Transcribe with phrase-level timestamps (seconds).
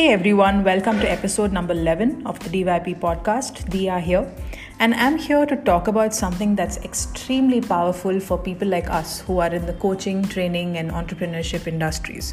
[0.00, 3.68] Hey everyone, welcome to episode number 11 of the DYP podcast.
[3.68, 4.32] Dia here,
[4.78, 9.40] and I'm here to talk about something that's extremely powerful for people like us who
[9.40, 12.32] are in the coaching, training, and entrepreneurship industries.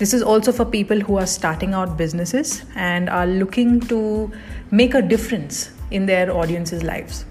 [0.00, 4.32] This is also for people who are starting out businesses and are looking to
[4.72, 7.24] make a difference in their audience's lives.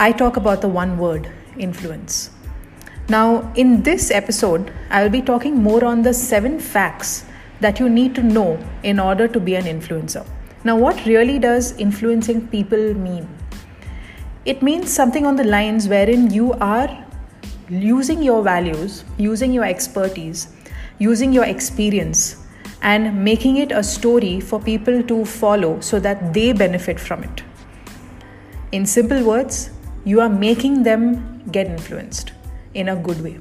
[0.00, 2.30] I talk about the one word influence.
[3.08, 7.26] Now, in this episode, I'll be talking more on the seven facts
[7.60, 10.26] that you need to know in order to be an influencer.
[10.64, 13.28] Now, what really does influencing people mean?
[14.44, 17.06] It means something on the lines wherein you are
[17.68, 20.48] using your values, using your expertise,
[20.98, 22.36] using your experience,
[22.82, 27.42] and making it a story for people to follow so that they benefit from it.
[28.72, 29.70] In simple words,
[30.04, 32.32] you are making them get influenced
[32.74, 33.38] in a good way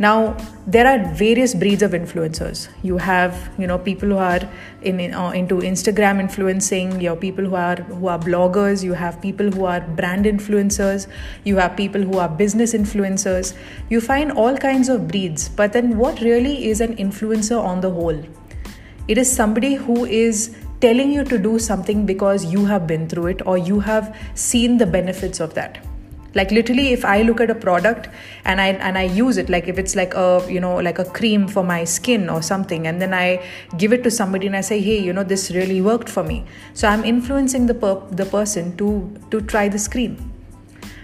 [0.00, 0.34] now
[0.66, 2.68] there are various breeds of influencers.
[2.82, 4.40] You have you know people who are
[4.80, 9.20] in, uh, into instagram influencing you have people who are who are bloggers you have
[9.20, 11.06] people who are brand influencers
[11.44, 13.52] you have people who are business influencers.
[13.90, 17.90] You find all kinds of breeds but then what really is an influencer on the
[17.90, 18.24] whole?
[19.06, 23.26] It is somebody who is telling you to do something because you have been through
[23.26, 25.89] it or you have seen the benefits of that
[26.34, 28.08] like literally if i look at a product
[28.44, 31.04] and i and i use it like if it's like a you know like a
[31.04, 33.42] cream for my skin or something and then i
[33.76, 36.44] give it to somebody and i say hey you know this really worked for me.
[36.74, 38.88] So i'm influencing the per- the person to
[39.30, 40.32] to try this cream.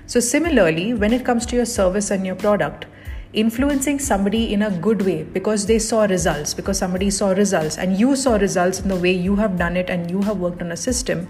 [0.07, 2.87] So similarly when it comes to your service and your product
[3.33, 7.99] influencing somebody in a good way because they saw results because somebody saw results and
[7.99, 10.73] you saw results in the way you have done it and you have worked on
[10.73, 11.29] a system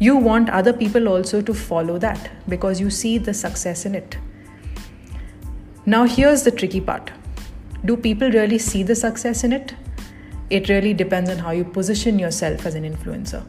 [0.00, 4.16] you want other people also to follow that because you see the success in it.
[5.86, 7.10] Now, here's the tricky part
[7.84, 9.74] do people really see the success in it?
[10.50, 13.44] It really depends on how you position yourself as an influencer.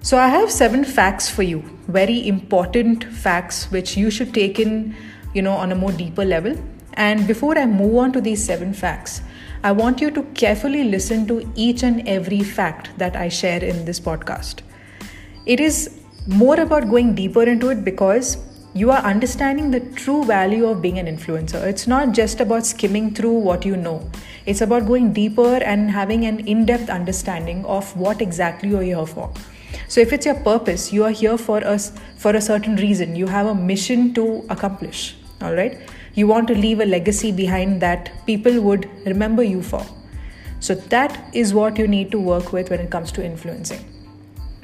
[0.00, 4.94] So, I have seven facts for you, very important facts which you should take in,
[5.34, 6.56] you know, on a more deeper level.
[6.94, 9.20] And before I move on to these seven facts,
[9.62, 13.84] I want you to carefully listen to each and every fact that I share in
[13.84, 14.60] this podcast
[15.46, 18.38] it is more about going deeper into it because
[18.72, 21.62] you are understanding the true value of being an influencer.
[21.62, 24.10] It's not just about skimming through what you know,
[24.46, 29.06] it's about going deeper and having an in depth understanding of what exactly you're here
[29.06, 29.32] for.
[29.86, 33.14] So, if it's your purpose, you are here for us for a certain reason.
[33.14, 35.16] You have a mission to accomplish.
[35.42, 35.78] All right.
[36.14, 39.84] You want to leave a legacy behind that people would remember you for.
[40.60, 43.93] So, that is what you need to work with when it comes to influencing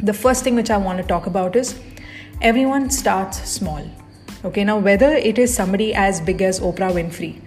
[0.03, 1.79] the first thing which I want to talk about is
[2.41, 3.85] everyone starts small.
[4.45, 7.41] Okay, now whether it is somebody as big as Oprah Winfrey,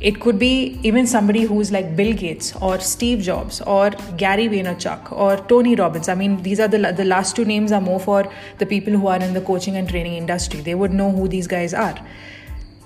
[0.00, 5.10] it could be even somebody who's like Bill Gates or Steve Jobs or Gary Vaynerchuk
[5.10, 6.08] or Tony Robbins.
[6.08, 9.06] I mean, these are the the last two names are more for the people who
[9.06, 10.60] are in the coaching and training industry.
[10.60, 11.98] They would know who these guys are.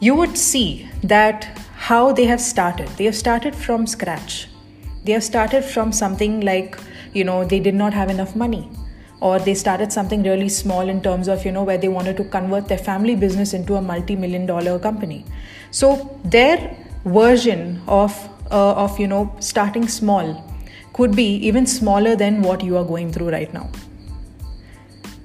[0.00, 1.44] You would see that
[1.90, 2.88] how they have started.
[3.00, 4.48] They have started from scratch.
[5.04, 6.78] They have started from something like,
[7.12, 8.68] you know, they did not have enough money
[9.28, 12.24] or they started something really small in terms of you know where they wanted to
[12.36, 15.24] convert their family business into a multi-million dollar company.
[15.70, 18.16] So their version of
[18.50, 20.32] uh, of you know starting small
[20.92, 23.70] could be even smaller than what you are going through right now.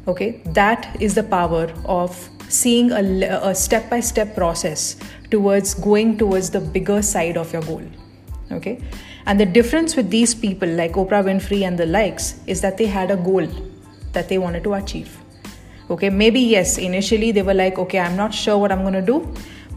[0.08, 0.42] Okay?
[0.46, 3.02] That is the power of seeing a,
[3.50, 4.96] a step-by-step process
[5.32, 7.84] towards going towards the bigger side of your goal.
[8.52, 8.80] Okay?
[9.26, 12.86] And the difference with these people like oprah winfrey and the likes is that they
[12.86, 13.50] had a goal
[14.18, 15.18] that they wanted to achieve.
[15.90, 19.08] Okay, maybe yes, initially they were like, okay, I'm not sure what I'm going to
[19.14, 19.18] do.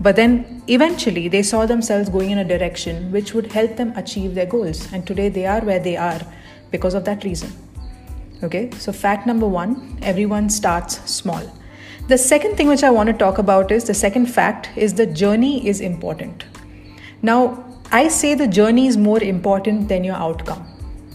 [0.00, 4.34] But then eventually they saw themselves going in a direction which would help them achieve
[4.34, 4.90] their goals.
[4.92, 6.20] And today they are where they are
[6.70, 7.52] because of that reason.
[8.42, 11.42] Okay, so fact number one everyone starts small.
[12.08, 15.06] The second thing which I want to talk about is the second fact is the
[15.06, 16.44] journey is important.
[17.22, 17.42] Now,
[17.92, 20.66] I say the journey is more important than your outcome.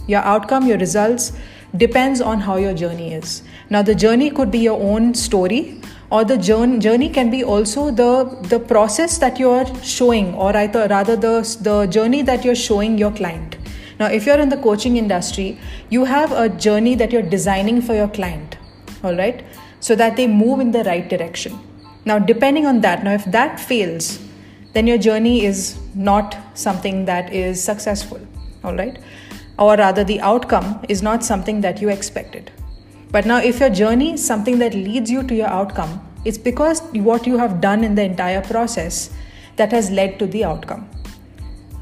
[0.08, 1.32] Your outcome, your results,
[1.78, 3.44] depends on how your journey is.
[3.70, 5.82] Now, the journey could be your own story,
[6.12, 11.58] or the journey can be also the, the process that you're showing, or rather, the,
[11.62, 13.58] the journey that you're showing your client.
[14.00, 15.58] Now, if you're in the coaching industry,
[15.90, 18.58] you have a journey that you're designing for your client,
[19.04, 19.44] all right,
[19.80, 21.58] so that they move in the right direction.
[22.06, 24.20] Now, depending on that, now if that fails,
[24.74, 28.20] then your journey is not something that is successful,
[28.64, 29.00] all right
[29.58, 32.52] or rather the outcome is not something that you expected.
[33.12, 36.82] But now, if your journey is something that leads you to your outcome, it's because
[36.94, 39.12] what you have done in the entire process
[39.56, 40.90] that has led to the outcome.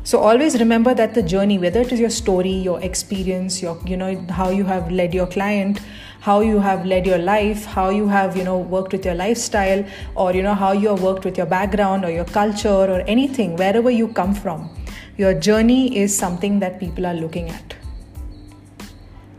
[0.05, 3.95] so always remember that the journey whether it is your story your experience your you
[3.95, 5.79] know how you have led your client
[6.25, 9.85] how you have led your life how you have you know worked with your lifestyle
[10.15, 13.55] or you know how you have worked with your background or your culture or anything
[13.55, 14.69] wherever you come from
[15.17, 17.75] your journey is something that people are looking at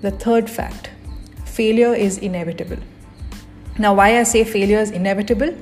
[0.02, 0.90] the third fact
[1.44, 2.82] failure is inevitable
[3.78, 5.54] now why i say failure is inevitable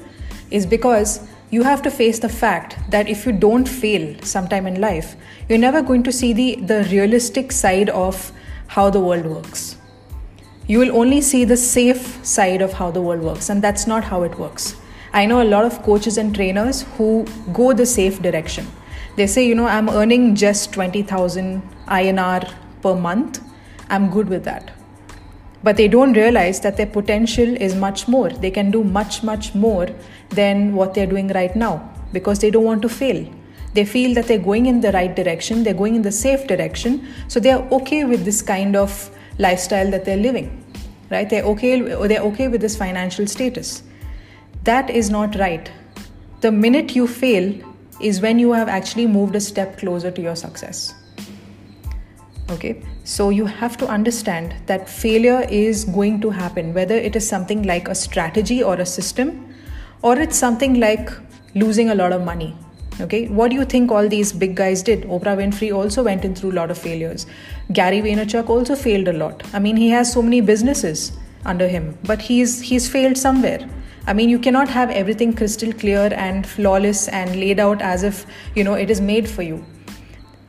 [0.51, 1.21] is because
[1.53, 5.17] you have to face the fact that if you don't fail sometime in life,
[5.49, 8.33] you're never going to see the, the realistic side of
[8.69, 9.77] how the world works.
[10.67, 14.03] You will only see the safe side of how the world works, and that's not
[14.03, 14.77] how it works.
[15.13, 18.67] I know a lot of coaches and trainers who go the safe direction.
[19.17, 23.43] They say, you know, I'm earning just 20,000 INR per month.
[23.89, 24.73] I'm good with that
[25.63, 28.31] but they don't realize that their potential is much more.
[28.31, 29.89] They can do much, much more
[30.31, 33.27] than what they're doing right now because they don't want to fail.
[33.75, 37.09] They feel that they're going in the right direction, they're going in the safe direction,
[37.29, 40.59] so they're okay with this kind of lifestyle that they're living.
[41.11, 41.29] Right?
[41.29, 43.83] They're okay they're okay with this financial status.
[44.65, 45.71] That is not right.
[46.41, 47.72] The minute you fail
[48.03, 50.95] is when you have actually moved a step closer to your success.
[52.51, 52.83] Okay?
[53.05, 57.63] So you have to understand that failure is going to happen, whether it is something
[57.63, 59.55] like a strategy or a system,
[60.03, 61.11] or it's something like
[61.55, 62.57] losing a lot of money.
[63.01, 65.05] Okay, what do you think all these big guys did?
[65.05, 67.27] Oprah Winfrey also went in through a lot of failures.
[67.73, 69.43] Gary Vaynerchuk also failed a lot.
[69.55, 71.13] I mean, he has so many businesses
[71.47, 73.67] under him, but he's he's failed somewhere.
[74.07, 78.27] I mean, you cannot have everything crystal clear and flawless and laid out as if
[78.57, 79.65] you know it is made for you.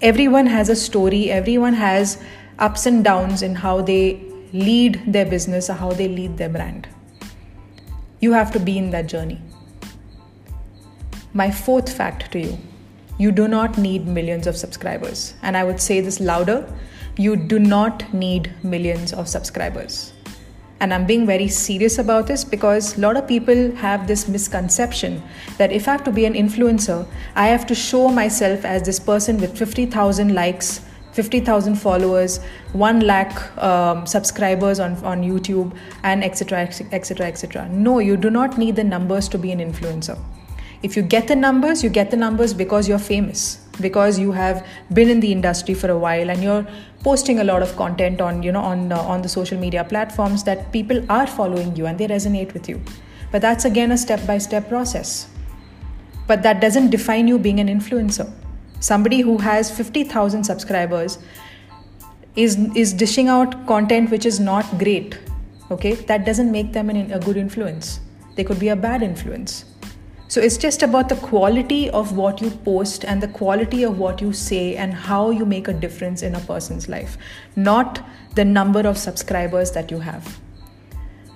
[0.02, 1.30] Everyone has a story.
[1.30, 2.22] Everyone has
[2.60, 4.24] ups and downs in how they
[4.54, 6.88] lead their business or how they lead their brand.
[8.20, 9.42] You have to be in that journey.
[11.34, 12.58] My fourth fact to you
[13.20, 15.36] you do not need millions of subscribers.
[15.44, 16.68] And I would say this louder
[17.16, 20.14] you do not need millions of subscribers.
[20.84, 25.24] And I'm being very serious about this because a lot of people have this misconception
[25.58, 29.00] that if I have to be an influencer, I have to show myself as this
[29.00, 30.82] person with 50,000 likes
[31.14, 32.42] 50,000 followers,
[32.74, 36.64] 1 lakh um, subscribers on, on YouTube, and etc.
[36.92, 37.28] etc.
[37.28, 37.70] etc.
[37.70, 40.20] No, you do not need the numbers to be an influencer.
[40.82, 44.66] If you get the numbers, you get the numbers because you're famous, because you have
[44.94, 46.68] been in the industry for a while and you're
[47.04, 50.44] posting a lot of content on, you know, on, uh, on the social media platforms
[50.44, 52.82] that people are following you and they resonate with you.
[53.32, 55.28] But that's again a step by step process.
[56.28, 58.32] But that doesn't define you being an influencer
[58.84, 61.18] somebody who has 50000 subscribers
[62.46, 65.20] is is dishing out content which is not great
[65.76, 68.00] okay that doesn't make them an, a good influence
[68.36, 69.64] they could be a bad influence
[70.34, 74.20] so it's just about the quality of what you post and the quality of what
[74.20, 77.20] you say and how you make a difference in a person's life
[77.56, 78.00] not
[78.34, 80.40] the number of subscribers that you have.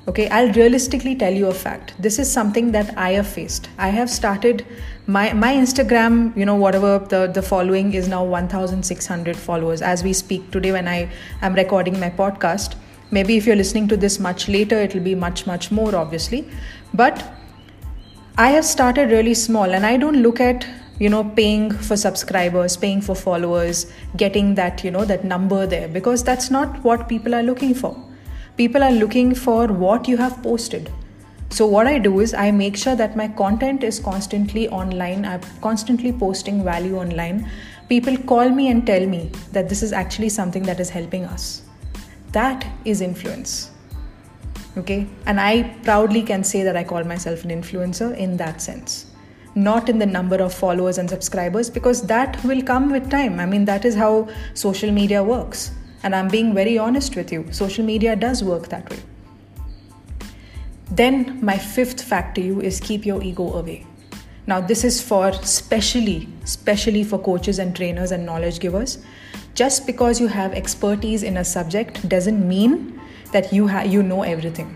[0.07, 1.93] Okay i'll realistically tell you a fact.
[2.01, 3.69] This is something that i have faced.
[3.77, 4.65] I have started
[5.05, 9.87] my my instagram you know whatever the the following is now 1600 followers.
[9.93, 10.99] As we speak today when i
[11.43, 12.77] am recording my podcast
[13.11, 16.47] maybe if you're listening to this much later it'll be much much more obviously.
[16.93, 17.27] But
[18.37, 20.67] i have started really small and i don't look at
[20.99, 25.87] you know paying for subscribers paying for followers getting that you know that number there
[25.87, 27.95] because that's not what people are looking for
[28.57, 30.91] people are looking for what you have posted.
[31.49, 35.41] So, what I do is I make sure that my content is constantly online, I'm
[35.61, 37.49] constantly posting value online.
[37.87, 41.61] People call me and tell me that this is actually something that is helping us.
[42.33, 43.71] That is influence.
[44.77, 49.07] Okay, and I proudly can say that I call myself an influencer in that sense
[49.57, 53.39] not in the number of followers and subscribers because that will come with time.
[53.39, 55.71] I mean, that is how social media works.
[56.03, 58.99] And I'm being very honest with you, social media does work that way.
[60.91, 63.85] Then, my fifth fact to you is keep your ego away.
[64.45, 68.99] Now, this is for specially, specially for coaches and trainers and knowledge givers.
[69.55, 72.96] Just because you have expertise in a subject doesn't mean
[73.35, 74.75] that you ha- you know everything.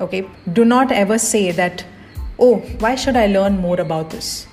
[0.00, 0.26] Okay?
[0.52, 1.84] Do not ever say that,
[2.38, 4.46] "Oh, why should I learn more about this?"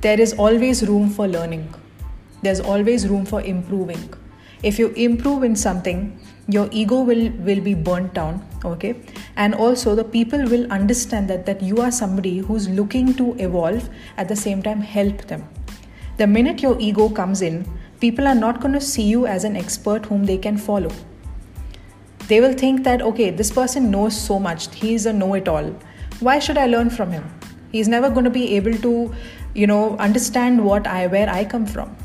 [0.00, 1.68] There is always room for learning.
[2.42, 4.04] There's always room for improving
[4.62, 6.00] if you improve in something
[6.48, 8.94] your ego will will be burnt down okay
[9.36, 13.88] and also the people will understand that that you are somebody who's looking to evolve
[14.16, 15.42] at the same time help them
[16.18, 17.64] the minute your ego comes in
[18.04, 20.92] people are not going to see you as an expert whom they can follow
[22.28, 24.74] they will think that okay this person knows so much.
[24.74, 25.74] He's a know it all
[26.22, 27.28] why should i learn from him?
[27.72, 29.14] He's never going to be able to
[29.54, 31.96] you know understand what i where i come from.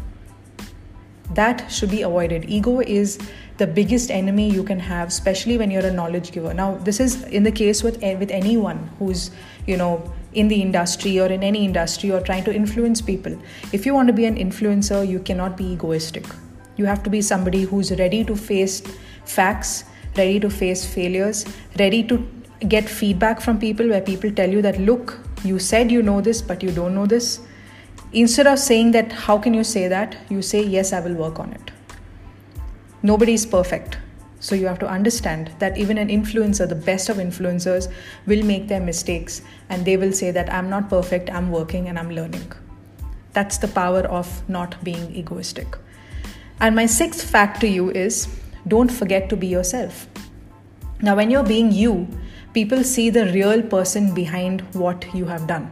[1.33, 2.49] That should be avoided.
[2.49, 3.19] Ego is
[3.57, 6.53] the biggest enemy you can have especially when you're a knowledge giver.
[6.53, 9.29] Now this is in the case with eh, with anyone who's
[9.67, 9.91] you know
[10.33, 13.37] in the industry or in any industry or trying to influence people.
[13.71, 16.25] If you want to be an influencer you cannot be egoistic.
[16.77, 18.81] You have to be somebody who's ready to face
[19.25, 19.83] facts
[20.17, 21.45] ready to face failures
[21.79, 22.25] ready to
[22.67, 26.41] get feedback from people where people tell you that look you said you know this
[26.41, 27.39] but you don't know this.
[28.13, 30.17] Instead of saying that how can you say that?
[30.29, 31.71] You say yes i will work on it.
[33.03, 33.97] Nobody is perfect.
[34.39, 37.91] So you have to understand that even an influencer the best of influencers
[38.25, 41.99] will make their mistakes and they will say that i'm not perfect i'm working and
[41.99, 42.51] i'm learning.
[43.33, 45.77] That's the power of not being egoistic.
[46.59, 48.27] And my sixth fact to you is
[48.67, 50.07] don't forget to be yourself.
[51.01, 52.07] Now when you're being you
[52.53, 55.69] people see the real person behind what you have done.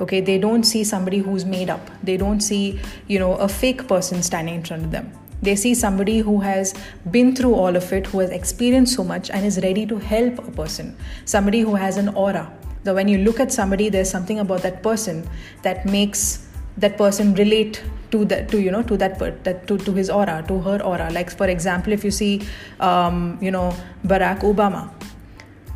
[0.00, 1.90] Okay they don't see somebody who's made up.
[2.02, 5.12] They don't see you know a fake person standing in front of them.
[5.42, 6.74] They see somebody who has
[7.10, 10.38] been through all of it who has experienced so much and is ready to help
[10.38, 10.96] a person.
[11.24, 12.52] Somebody who has an aura.
[12.84, 15.28] That when you look at somebody there's something about that person
[15.62, 19.92] that makes that person relate to that to you know to that, that to, to
[19.92, 21.10] his aura to her aura.
[21.10, 22.46] Like for example if you see
[22.80, 23.74] um, you know
[24.06, 24.90] barack obama.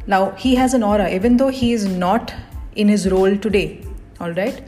[0.07, 1.11] Now he has an aura.
[1.11, 2.33] Even though he is not
[2.77, 3.83] in his role today
[4.21, 4.63] all right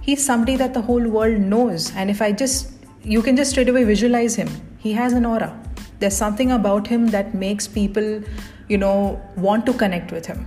[0.00, 1.92] he's somebody that the whole world knows.
[1.96, 4.48] And if i just you can just straight away visualize him.
[4.78, 5.52] He has an aura.
[6.00, 8.22] There's something about him that makes people
[8.68, 10.46] you know want to connect with him.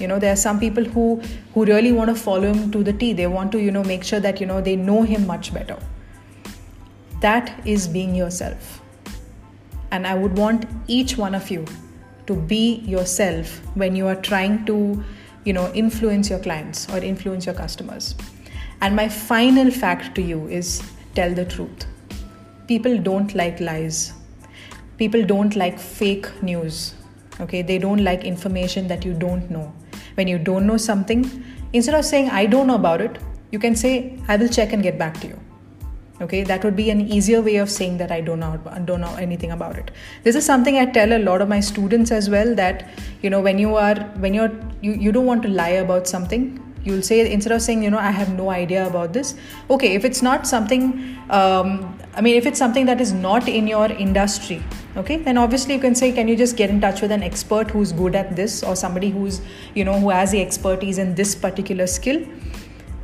[0.00, 1.20] You know there are some people who
[1.52, 3.12] who really want to follow him to the t.
[3.12, 5.78] They want to you know make sure that you know they know him much better
[7.20, 8.80] that is being yourself.
[9.90, 11.64] And i would want each one of you
[12.26, 15.02] to be yourself when you are trying to
[15.44, 18.14] you know influence your clients or influence your customers.
[18.80, 20.82] And my final fact to you is
[21.14, 21.86] tell the truth.
[22.68, 24.12] People don't like lies.
[24.98, 26.94] People don't like fake news.
[27.40, 27.62] Okay?
[27.62, 29.72] They don't like information that you don't know.
[30.14, 31.24] When you don't know something
[31.72, 33.18] instead of saying i don't know about it
[33.50, 35.38] you can say i will check and get back to you
[36.20, 38.52] okay that would be an easier way of saying that i don't know
[38.84, 39.90] don't know anything about it.
[40.24, 42.88] This is something i tell a lot of my students as well that
[43.22, 46.64] you know when you are when you're you, you don't want to lie about something.
[46.84, 49.34] You'll say instead of saying you know i have no idea about this.
[49.70, 50.82] Okay if it's not something
[51.30, 54.62] um, i mean if it's something that is not in your industry
[54.96, 57.70] okay then obviously you can say can you just get in touch with an expert
[57.70, 59.40] who's good at this or somebody who's
[59.74, 62.20] you know who has the expertise in this particular skill?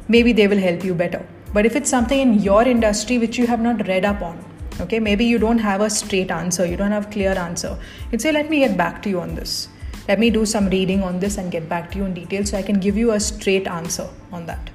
[0.09, 3.47] Maybe they will help you better but if it's something in your industry which you
[3.47, 4.37] have not read up on
[4.85, 7.79] okay maybe you don't have a straight answer you don't have a clear answer
[8.11, 9.69] you'd say let me get back to you on this.
[10.09, 12.59] Let me do some reading on this and get back to you in detail so
[12.59, 14.69] i can give you a straight answer on that.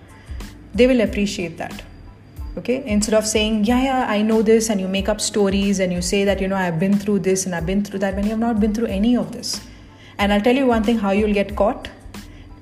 [0.73, 1.83] They will appreciate that
[2.57, 2.83] okay?
[2.85, 6.01] Instead of saying yeah yeah i know this and you make up stories and you
[6.01, 8.31] say that you know i've been through this and i've been through that when you
[8.31, 9.61] have not been through any of this.
[10.17, 11.89] And i'll tell you one thing how you'll get caught.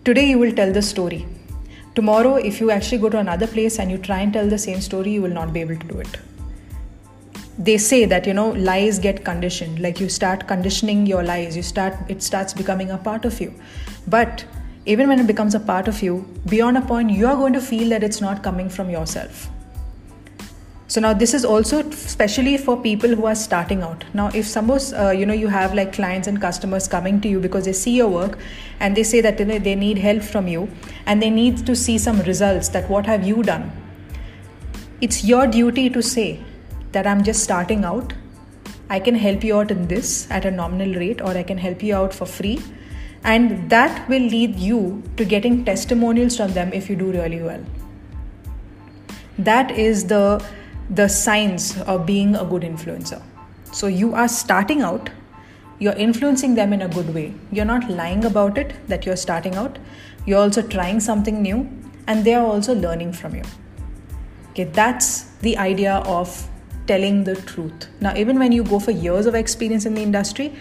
[0.04, 1.26] Today you will tell the story
[2.00, 4.82] tomorrow if you actually go to another place and you try and tell the same
[4.88, 6.20] story you will not be able to do it.
[7.58, 9.80] They say that you know lies get conditioned.
[9.80, 11.58] Like you start conditioning your lies.
[11.58, 13.54] You start it starts becoming a part of you.
[14.08, 14.46] But
[14.88, 16.14] even when it becomes a part of you
[16.50, 19.48] beyond a point you are going to feel that it's not coming from yourself
[20.88, 24.94] so now this is also especially for people who are starting out now if suppose
[24.94, 27.96] uh, you know you have like clients and customers coming to you because they see
[27.96, 28.38] your work
[28.80, 30.70] and they say that they need help from you
[31.06, 33.72] and they need to see some results that what have you done
[35.00, 36.44] it's your duty to say
[36.92, 38.14] that I'm just starting out.
[38.90, 41.84] I can help you out in this at a nominal rate, or I can help
[41.84, 42.60] you out for free.
[43.24, 47.64] And that will lead you to getting testimonials from them if you do really well.
[49.38, 50.44] That is the,
[50.90, 53.22] the signs of being a good influencer.
[53.72, 55.10] So you are starting out,
[55.80, 57.34] you're influencing them in a good way.
[57.52, 59.78] You're not lying about it that you're starting out.
[60.26, 61.70] You're also trying something new,
[62.08, 63.44] and they are also learning from you.
[64.52, 66.50] Okay, that's the idea of
[66.88, 67.88] telling the truth.
[68.00, 70.56] Now, even when you go for years of experience in the industry,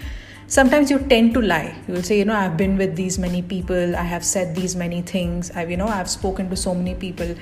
[0.48, 1.74] sometimes you tend to lie.
[1.88, 4.76] You will say, you know, I've been with these many people, I have said these
[4.76, 7.34] many things, I've, you know, I've spoken to so many people.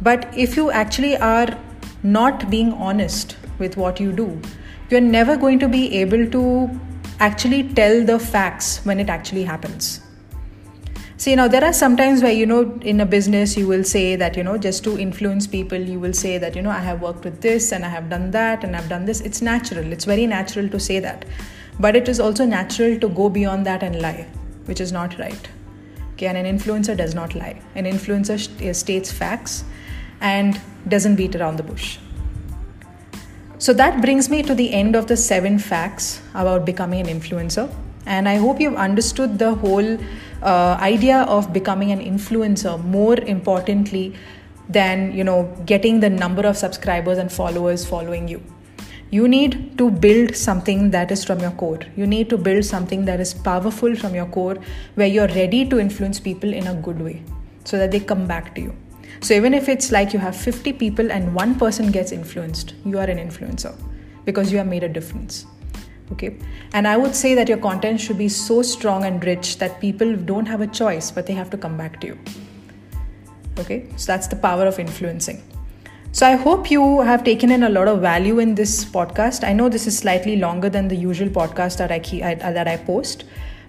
[0.00, 1.58] But if you actually are
[2.02, 4.40] not being honest with what you do,
[4.88, 6.80] you're never going to be able to
[7.20, 10.00] actually tell the facts when it actually happens.
[11.18, 14.38] See, now there are sometimes where, you know, in a business, you will say that,
[14.38, 17.24] you know, just to influence people, you will say that, you know, I have worked
[17.24, 19.20] with this and I have done that and I've done this.
[19.20, 19.92] It's natural.
[19.92, 21.26] It's very natural to say that.
[21.78, 24.26] But it is also natural to go beyond that and lie,
[24.64, 25.48] which is not right.
[26.14, 27.60] Okay, and an influencer does not lie.
[27.74, 29.64] An influencer states facts
[30.20, 31.98] and doesn't beat around the bush.
[33.58, 37.72] So that brings me to the end of the seven facts about becoming an influencer.
[38.06, 39.98] And I hope you've understood the whole
[40.42, 44.14] uh, idea of becoming an influencer more importantly
[44.70, 48.40] than you know getting the number of subscribers and followers following you
[49.10, 53.04] you need to build something that is from your core you need to build something
[53.04, 54.56] that is powerful from your core
[54.94, 57.20] where you're ready to influence people in a good way
[57.64, 58.76] so that they come back to you
[59.22, 62.98] so even if it's like you have 50 people and one person gets influenced you
[62.98, 63.74] are an influencer
[64.24, 65.46] because you have made a difference.
[66.12, 66.36] Okay?
[66.72, 70.16] And i would say that your content should be so strong and rich that people
[70.16, 72.18] don't have a choice but they have to come back to you.
[73.58, 73.86] Okay?
[73.96, 75.42] So that's the power of influencing.
[76.12, 79.44] So i hope you have taken in a lot of value in this podcast.
[79.44, 82.66] I know this is slightly longer than the usual podcast that i, keep, I that
[82.66, 83.24] i post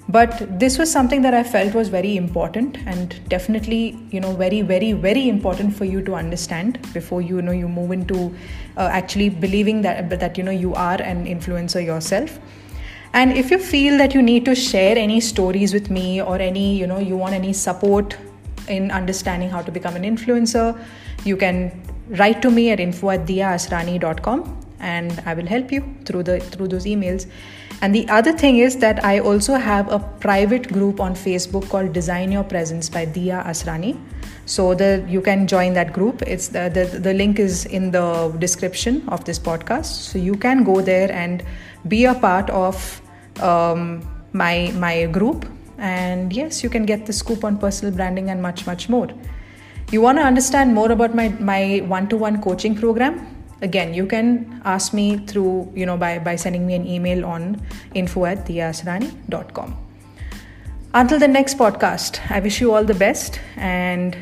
[0.10, 4.62] but this was something that i felt was very important and definitely you know very
[4.62, 8.34] very very important for you to understand before you, know you move into
[8.78, 12.40] uh, actually believing that that you know you are an influencer yourself.
[13.14, 16.78] And if you feel that you need to share any stories with me or any
[16.78, 18.18] you know you want any support
[18.70, 20.80] in understanding how to become an influencer
[21.26, 21.72] you can
[22.10, 23.30] write to me at info at
[24.80, 27.28] and i will help you through the through those emails
[27.82, 31.94] and the other thing is that I also have a private group on Facebook called
[31.94, 33.98] Design Your Presence by Dia Asrani.
[34.46, 36.22] So the you can join that group.
[36.24, 39.86] It's the, the the link is in the description of this podcast.
[39.86, 41.44] So you can go there and
[41.88, 43.02] be a part of
[43.40, 44.02] um,
[44.34, 45.46] my my group.
[45.78, 49.08] And yes, you can get the scoop on personal branding and much much more.
[49.92, 53.31] You want to understand more about my my one to one coaching program?
[53.62, 57.62] Again you can ask me through you know by, by sending me an email on
[57.94, 59.78] info at diasrani.com
[60.94, 64.18] until the next podcast i wish you all the best and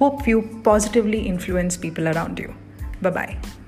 [0.00, 2.54] hope you positively influence people around you.
[3.02, 3.59] Bye bye